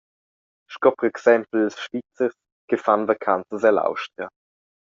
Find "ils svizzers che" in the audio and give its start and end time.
1.65-2.77